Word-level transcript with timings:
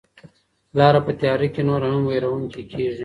لاره 0.77 0.99
په 1.05 1.11
تیاره 1.19 1.47
کې 1.53 1.61
نوره 1.69 1.87
هم 1.93 2.03
وېروونکې 2.07 2.63
کیږي. 2.71 2.99